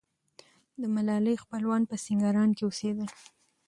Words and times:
د 0.81 0.83
ملالۍ 0.95 1.35
خپلوان 1.43 1.81
په 1.89 1.95
سینګران 2.03 2.49
کې 2.57 2.63
اوسېدل. 2.65 3.09